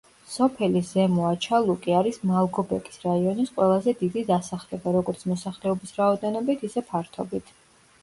[0.35, 7.59] სოფელი ზემო აჩალუკი არის მალგობეკის რაიონის ყველაზე დიდი დასახლება, როგორც მოსახლეობის რაოდენობით, ისე ფართობით.